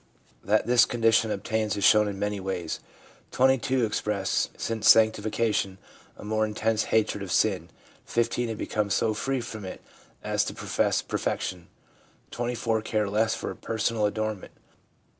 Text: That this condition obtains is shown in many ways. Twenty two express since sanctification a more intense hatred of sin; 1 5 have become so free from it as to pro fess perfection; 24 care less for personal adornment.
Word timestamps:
That 0.43 0.65
this 0.65 0.85
condition 0.87 1.29
obtains 1.29 1.77
is 1.77 1.83
shown 1.83 2.07
in 2.07 2.17
many 2.17 2.39
ways. 2.39 2.79
Twenty 3.29 3.59
two 3.59 3.85
express 3.85 4.49
since 4.57 4.89
sanctification 4.89 5.77
a 6.17 6.25
more 6.25 6.43
intense 6.43 6.85
hatred 6.85 7.21
of 7.21 7.31
sin; 7.31 7.69
1 8.11 8.23
5 8.27 8.33
have 8.49 8.57
become 8.57 8.89
so 8.89 9.13
free 9.13 9.41
from 9.41 9.63
it 9.63 9.79
as 10.23 10.43
to 10.45 10.55
pro 10.55 10.67
fess 10.67 11.03
perfection; 11.03 11.67
24 12.31 12.81
care 12.81 13.07
less 13.07 13.35
for 13.35 13.53
personal 13.53 14.07
adornment. 14.07 14.53